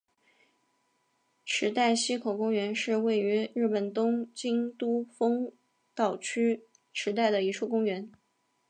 [1.45, 5.51] 池袋西口公园是位于日本东京都丰
[5.93, 8.11] 岛区池袋的一处公园。